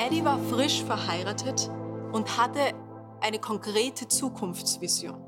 [0.00, 1.68] Eddie war frisch verheiratet
[2.10, 2.72] und hatte
[3.20, 5.22] eine konkrete Zukunftsvision.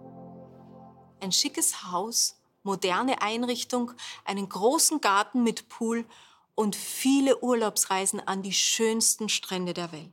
[1.20, 3.92] Ein schickes Haus, moderne Einrichtung,
[4.24, 6.06] einen großen Garten mit Pool
[6.54, 10.10] und viele Urlaubsreisen an die schönsten Strände der Welt.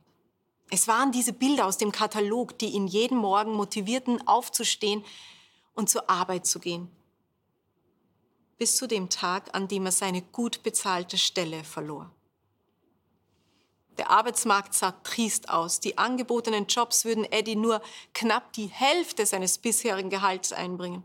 [0.68, 5.02] Es waren diese Bilder aus dem Katalog, die ihn jeden Morgen motivierten, aufzustehen
[5.72, 6.90] und zur Arbeit zu gehen.
[8.58, 12.10] Bis zu dem Tag, an dem er seine gut bezahlte Stelle verlor.
[13.98, 15.80] Der Arbeitsmarkt sah triest aus.
[15.80, 17.82] Die angebotenen Jobs würden Eddie nur
[18.14, 21.04] knapp die Hälfte seines bisherigen Gehalts einbringen.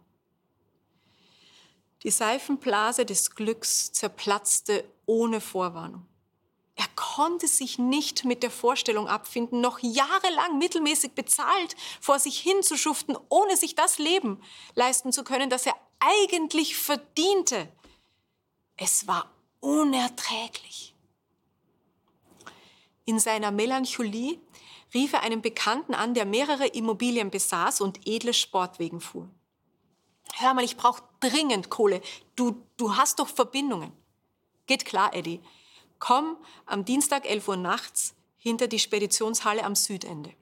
[2.03, 6.05] Die Seifenblase des Glücks zerplatzte ohne Vorwarnung.
[6.75, 13.17] Er konnte sich nicht mit der Vorstellung abfinden, noch jahrelang mittelmäßig bezahlt vor sich hinzuschuften,
[13.29, 14.41] ohne sich das Leben
[14.73, 17.69] leisten zu können, das er eigentlich verdiente.
[18.75, 20.94] Es war unerträglich.
[23.05, 24.39] In seiner Melancholie
[24.93, 29.29] rief er einen Bekannten an, der mehrere Immobilien besaß und edle Sportwegen fuhr.
[30.33, 32.01] Hör mal, ich brauche dringend Kohle.
[32.35, 33.91] Du, du hast doch Verbindungen.
[34.65, 35.39] Geht klar, Eddie.
[35.99, 40.33] Komm am Dienstag 11 Uhr nachts hinter die Speditionshalle am Südende.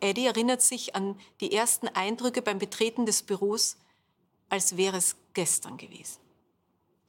[0.00, 3.76] Eddie erinnert sich an die ersten Eindrücke beim Betreten des Büros,
[4.48, 6.20] als wäre es gestern gewesen.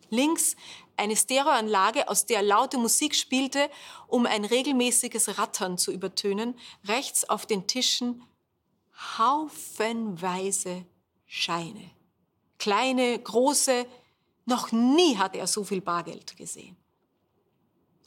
[0.09, 0.55] Links
[0.97, 3.69] eine Stereoanlage, aus der laute Musik spielte,
[4.07, 6.57] um ein regelmäßiges Rattern zu übertönen.
[6.87, 8.21] Rechts auf den Tischen
[9.17, 10.85] haufenweise
[11.25, 11.91] Scheine.
[12.57, 13.85] Kleine, große,
[14.45, 16.75] noch nie hatte er so viel Bargeld gesehen.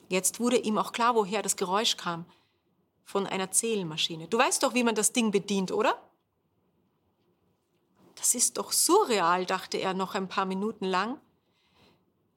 [0.08, 2.26] Jetzt wurde ihm auch klar, woher das Geräusch kam.
[3.04, 4.28] Von einer Zählmaschine.
[4.28, 6.00] Du weißt doch, wie man das Ding bedient, oder?
[8.16, 11.18] Das ist doch surreal, dachte er noch ein paar Minuten lang.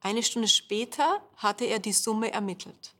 [0.06, 2.94] Eine Stunde später hatte er die Summe ermittelt.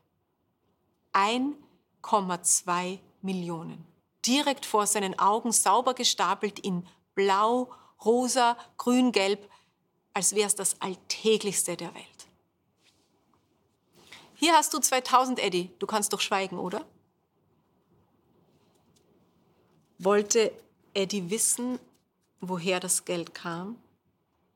[1.13, 3.85] 1,2 Millionen.
[4.25, 6.85] Direkt vor seinen Augen sauber gestapelt in
[7.15, 7.71] Blau,
[8.03, 9.49] Rosa, Grün, Gelb,
[10.13, 12.27] als wäre es das Alltäglichste der Welt.
[14.35, 15.71] Hier hast du 2000, Eddie.
[15.79, 16.85] Du kannst doch schweigen, oder?
[19.97, 20.51] Wollte
[20.93, 21.79] Eddie wissen,
[22.41, 23.77] woher das Geld kam?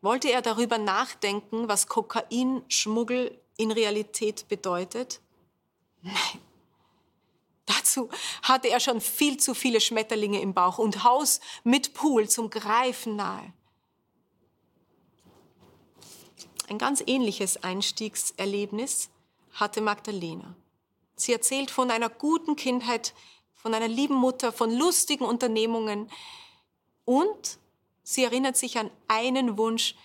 [0.01, 5.21] Wollte er darüber nachdenken, was Kokainschmuggel in Realität bedeutet?
[6.01, 6.41] Nein.
[7.65, 8.09] Dazu
[8.41, 13.15] hatte er schon viel zu viele Schmetterlinge im Bauch und Haus mit Pool zum Greifen
[13.15, 13.53] nahe.
[16.67, 19.09] Ein ganz ähnliches Einstiegserlebnis
[19.53, 20.55] hatte Magdalena.
[21.15, 23.13] Sie erzählt von einer guten Kindheit,
[23.53, 26.09] von einer lieben Mutter, von lustigen Unternehmungen
[27.05, 27.59] und
[28.03, 29.95] sie erinnert sich an einen Wunsch,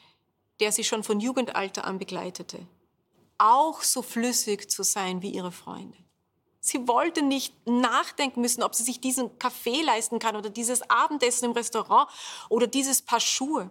[0.60, 2.66] der sie schon von Jugendalter an begleitete.
[3.38, 5.98] Auch so flüssig zu sein wie ihre Freunde.
[6.60, 11.44] Sie wollte nicht nachdenken müssen, ob sie sich diesen Kaffee leisten kann oder dieses Abendessen
[11.44, 12.10] im Restaurant
[12.48, 13.70] oder dieses Paar Schuhe.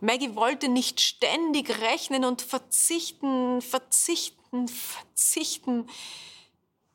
[0.00, 5.88] Maggie wollte nicht ständig rechnen und verzichten, verzichten, verzichten.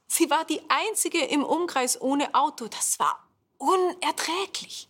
[0.07, 2.67] Sie war die einzige im Umkreis ohne Auto.
[2.67, 3.27] Das war
[3.57, 4.89] unerträglich.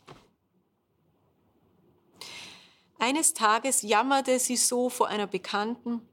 [3.01, 6.07] Eines Tages jammerte sie so vor einer Bekannten.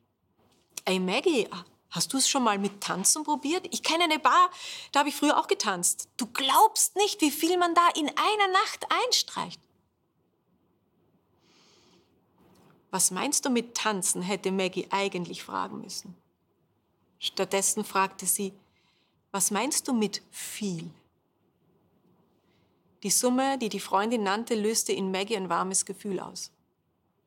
[0.86, 1.46] Ey Maggie,
[1.90, 3.68] hast du es schon mal mit Tanzen probiert?
[3.74, 4.50] Ich kenne eine Bar,
[4.90, 6.08] da habe ich früher auch getanzt.
[6.16, 9.60] Du glaubst nicht, wie viel man da in einer Nacht einstreicht.
[12.90, 14.22] Was meinst du mit Tanzen?
[14.22, 16.16] hätte Maggie eigentlich fragen müssen.
[17.18, 18.54] Stattdessen fragte sie,
[19.30, 20.90] was meinst du mit viel?
[23.02, 26.50] Die Summe, die die Freundin nannte, löste in Maggie ein warmes Gefühl aus.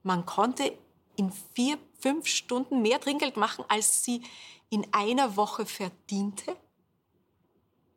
[0.03, 0.77] Man konnte
[1.15, 4.23] in vier, fünf Stunden mehr Trinkgeld machen, als sie
[4.69, 6.55] in einer Woche verdiente?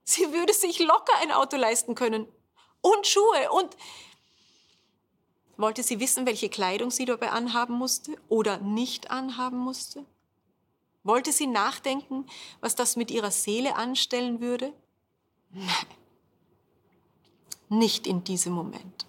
[0.05, 2.27] Sie würde sich locker ein Auto leisten können
[2.83, 3.77] und Schuhe und
[5.57, 10.05] wollte sie wissen, welche Kleidung sie dabei anhaben musste oder nicht anhaben musste?
[11.05, 12.27] Wollte sie nachdenken,
[12.61, 14.73] was das mit ihrer Seele anstellen würde?
[15.51, 15.87] Nein,
[17.69, 19.07] nicht in diesem Moment.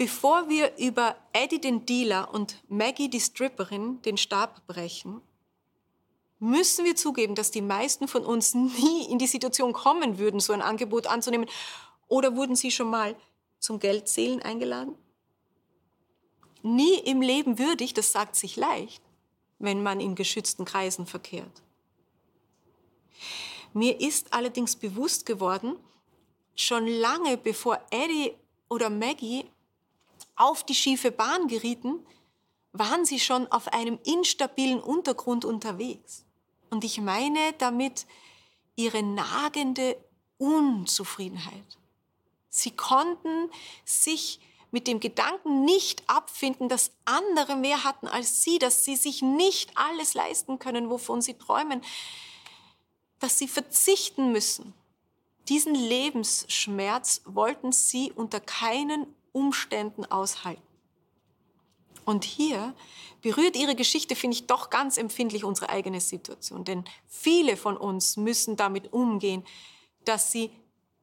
[0.00, 5.20] Bevor wir über Eddie den Dealer und Maggie die Stripperin den Stab brechen,
[6.38, 10.54] müssen wir zugeben, dass die meisten von uns nie in die Situation kommen würden, so
[10.54, 11.46] ein Angebot anzunehmen
[12.08, 13.14] oder wurden Sie schon mal
[13.58, 14.94] zum Geldzählen eingeladen?
[16.62, 19.02] Nie im Leben würdig, das sagt sich leicht,
[19.58, 21.62] wenn man in geschützten Kreisen verkehrt.
[23.74, 25.76] Mir ist allerdings bewusst geworden,
[26.56, 28.32] schon lange bevor Eddie
[28.70, 29.44] oder Maggie
[30.40, 32.04] auf die schiefe Bahn gerieten,
[32.72, 36.24] waren sie schon auf einem instabilen Untergrund unterwegs.
[36.70, 38.06] Und ich meine damit
[38.74, 40.02] ihre nagende
[40.38, 41.78] Unzufriedenheit.
[42.48, 43.50] Sie konnten
[43.84, 44.40] sich
[44.70, 49.76] mit dem Gedanken nicht abfinden, dass andere mehr hatten als sie, dass sie sich nicht
[49.76, 51.82] alles leisten können, wovon sie träumen,
[53.18, 54.72] dass sie verzichten müssen.
[55.48, 60.62] Diesen Lebensschmerz wollten sie unter keinen Umständen aushalten.
[62.04, 62.74] Und hier
[63.22, 66.64] berührt ihre Geschichte, finde ich, doch ganz empfindlich unsere eigene Situation.
[66.64, 69.44] Denn viele von uns müssen damit umgehen,
[70.04, 70.50] dass sie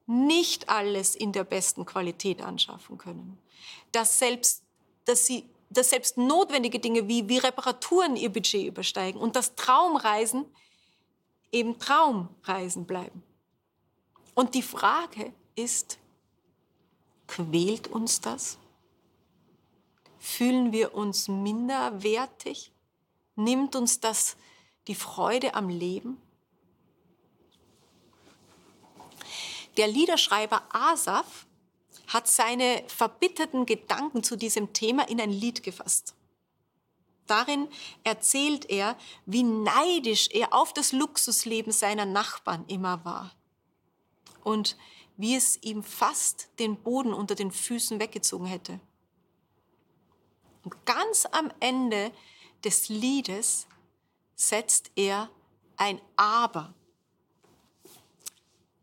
[0.06, 3.38] nicht alles in der besten Qualität anschaffen können.
[3.92, 4.62] Dass selbst,
[5.04, 10.46] dass sie, dass selbst notwendige Dinge wie, wie Reparaturen ihr Budget übersteigen und dass Traumreisen
[11.52, 13.22] eben Traumreisen bleiben.
[14.34, 15.98] Und die Frage ist,
[17.28, 18.58] quält uns das?
[20.18, 22.72] Fühlen wir uns minderwertig?
[23.36, 24.36] Nimmt uns das
[24.88, 26.20] die Freude am Leben?
[29.76, 31.46] Der Liederschreiber Asaf
[32.08, 36.14] hat seine verbitterten Gedanken zu diesem Thema in ein Lied gefasst.
[37.28, 37.68] Darin
[38.02, 38.96] erzählt er,
[39.26, 43.30] wie neidisch er auf das Luxusleben seiner Nachbarn immer war
[44.42, 44.76] und
[45.18, 48.80] wie es ihm fast den Boden unter den Füßen weggezogen hätte.
[50.64, 52.10] Und ganz am Ende
[52.64, 53.66] des Liedes
[54.34, 55.28] setzt er
[55.76, 56.72] ein Aber.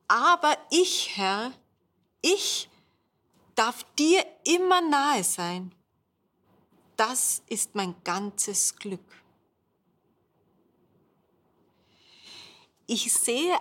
[0.08, 1.52] Aber ich, Herr,
[2.22, 2.70] ich
[3.56, 5.76] darf dir immer nahe sein
[6.96, 9.24] das ist mein ganzes Glück.
[12.88, 13.58] Ich sehe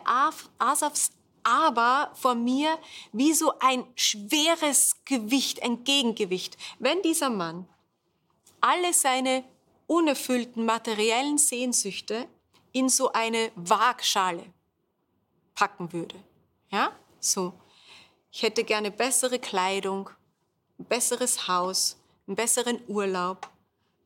[0.59, 1.13] Asafs
[1.45, 2.79] aber vor mir
[3.13, 6.57] wie so ein schweres Gewicht, ein Gegengewicht.
[6.79, 7.69] Wenn dieser Mann
[8.61, 9.45] alle seine
[9.87, 12.27] unerfüllten materiellen Sehnsüchte
[12.73, 14.45] in so eine Waagschale
[15.55, 16.17] packen würde.
[16.71, 17.53] Ja, so.
[18.33, 20.11] Ich hätte gerne bessere Kleidung,
[20.79, 21.97] ein besseres Haus,
[22.27, 23.49] einen besseren Urlaub,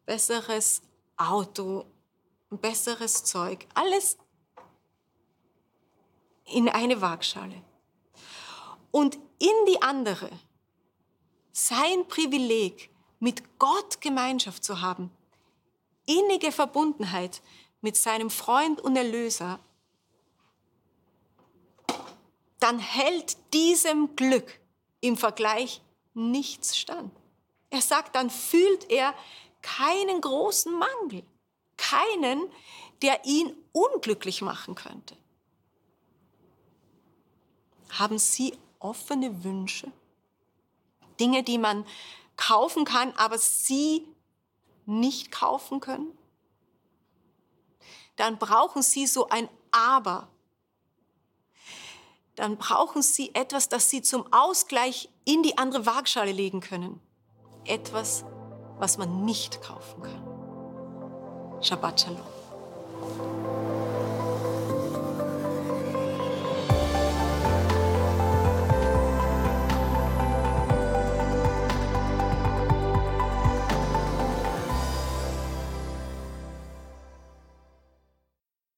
[0.05, 0.83] besseres
[1.17, 1.87] Auto,
[2.51, 4.19] ein besseres Zeug, alles
[6.53, 7.63] in eine Waagschale.
[8.91, 10.31] Und in die andere
[11.53, 12.91] sein Privileg,
[13.21, 15.11] mit Gott Gemeinschaft zu haben,
[16.07, 17.43] innige Verbundenheit
[17.81, 19.59] mit seinem Freund und Erlöser,
[22.61, 24.61] dann hält diesem Glück
[25.01, 25.81] im Vergleich
[26.15, 27.13] nichts stand.
[27.71, 29.15] Er sagt, dann fühlt er
[29.63, 31.23] keinen großen Mangel,
[31.77, 32.51] keinen,
[33.03, 35.17] der ihn unglücklich machen könnte.
[37.91, 39.91] Haben Sie offene Wünsche?
[41.21, 41.85] Dinge, die man
[42.37, 44.07] kaufen kann, aber Sie
[44.87, 46.17] nicht kaufen können?
[48.17, 50.29] Dann brauchen Sie so ein Aber.
[52.37, 57.01] Dann brauchen Sie etwas, das Sie zum Ausgleich in die andere Waagschale legen können
[57.69, 58.25] etwas,
[58.79, 61.63] was man nicht kaufen kann.
[61.63, 63.48] Shabbat Shalom.